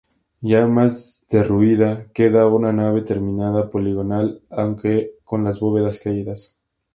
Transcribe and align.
Ya 0.41 0.65
más 0.65 1.27
derruida, 1.29 2.07
queda 2.11 2.47
una 2.47 2.73
nave 2.73 3.03
terminada 3.03 3.69
poligonal, 3.69 4.41
aunque 4.49 5.11
con 5.23 5.43
las 5.43 5.59
bóvedas 5.59 5.99
caídas. 5.99 6.59